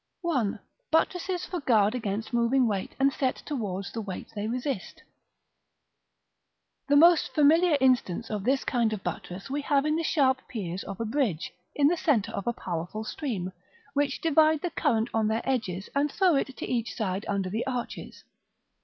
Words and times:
§III. 0.27 0.49
1. 0.49 0.59
Buttresses 0.89 1.45
for 1.45 1.59
guard 1.59 1.93
against 1.93 2.33
moving 2.33 2.65
weight 2.67 2.95
and 2.99 3.13
set 3.13 3.35
towards 3.45 3.91
the 3.91 4.01
weight 4.01 4.29
they 4.33 4.47
resist. 4.47 5.03
The 6.87 6.95
most 6.95 7.35
familiar 7.35 7.77
instance 7.79 8.31
of 8.31 8.43
this 8.43 8.65
kind 8.65 8.93
of 8.93 9.03
buttress 9.03 9.51
we 9.51 9.61
have 9.61 9.85
in 9.85 9.95
the 9.97 10.03
sharp 10.03 10.41
piers 10.47 10.81
of 10.85 10.99
a 10.99 11.05
bridge, 11.05 11.53
in 11.75 11.85
the 11.87 11.97
centre 11.97 12.31
of 12.31 12.47
a 12.47 12.51
powerful 12.53 13.03
stream, 13.03 13.51
which 13.93 14.21
divide 14.21 14.61
the 14.63 14.71
current 14.71 15.07
on 15.13 15.27
their 15.27 15.47
edges, 15.47 15.87
and 15.93 16.11
throw 16.11 16.33
it 16.33 16.57
to 16.57 16.65
each 16.67 16.95
side 16.95 17.23
under 17.27 17.51
the 17.51 17.67
arches. 17.67 18.23